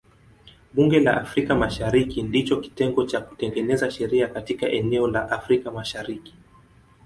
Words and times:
Bunge 0.73 0.99
la 0.99 1.13
Afrika 1.17 1.53
Mashariki 1.55 2.23
ndicho 2.23 2.57
kitengo 2.59 3.03
cha 3.05 3.21
kutengeneza 3.21 3.91
sheria 3.91 4.27
katika 4.27 4.67
eneo 4.69 5.07
la 5.07 5.31
Afrika 5.31 5.71
Mashariki. 5.71 6.33